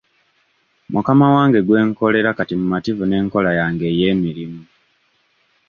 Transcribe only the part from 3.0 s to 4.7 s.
n'enkola yange ey'emirimu.